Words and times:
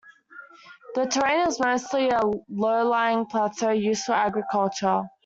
The 0.95 1.05
terrain 1.05 1.45
is 1.47 1.59
mostly 1.59 2.09
a 2.09 2.21
low-lying 2.49 3.27
plateau 3.27 3.69
used 3.69 4.05
for 4.05 4.13
agriculture. 4.13 5.03